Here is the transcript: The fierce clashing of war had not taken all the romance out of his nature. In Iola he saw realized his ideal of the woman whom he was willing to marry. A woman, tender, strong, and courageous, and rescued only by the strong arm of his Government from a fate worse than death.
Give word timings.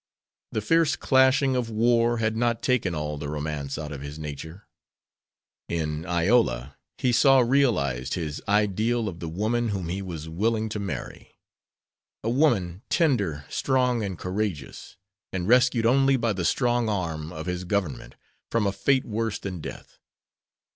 The 0.51 0.61
fierce 0.61 0.95
clashing 0.95 1.55
of 1.55 1.69
war 1.69 2.17
had 2.17 2.35
not 2.35 2.63
taken 2.63 2.95
all 2.95 3.19
the 3.19 3.29
romance 3.29 3.77
out 3.77 3.91
of 3.91 4.01
his 4.01 4.17
nature. 4.17 4.67
In 5.69 6.07
Iola 6.07 6.75
he 6.97 7.11
saw 7.11 7.41
realized 7.41 8.15
his 8.15 8.41
ideal 8.47 9.07
of 9.07 9.19
the 9.19 9.29
woman 9.29 9.69
whom 9.69 9.89
he 9.89 10.01
was 10.01 10.27
willing 10.27 10.69
to 10.69 10.79
marry. 10.79 11.37
A 12.23 12.31
woman, 12.31 12.81
tender, 12.89 13.45
strong, 13.47 14.01
and 14.01 14.17
courageous, 14.17 14.97
and 15.31 15.47
rescued 15.47 15.85
only 15.85 16.17
by 16.17 16.33
the 16.33 16.45
strong 16.45 16.89
arm 16.89 17.31
of 17.31 17.45
his 17.45 17.63
Government 17.63 18.15
from 18.49 18.65
a 18.65 18.71
fate 18.71 19.05
worse 19.05 19.37
than 19.37 19.59
death. 19.61 19.99